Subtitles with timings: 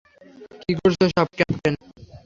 [0.61, 1.73] কী করছো এসব, ক্যাপ্টেন?